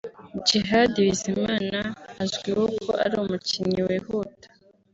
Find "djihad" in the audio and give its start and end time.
0.41-0.93